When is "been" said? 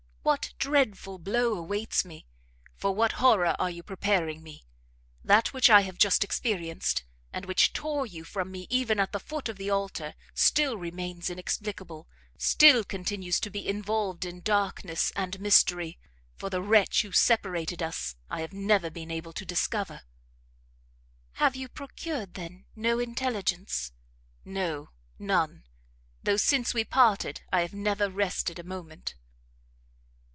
18.91-19.09